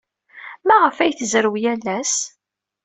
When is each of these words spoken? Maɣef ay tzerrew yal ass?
Maɣef 0.67 0.97
ay 0.97 1.13
tzerrew 1.13 1.55
yal 1.63 1.83
ass? 1.97 2.15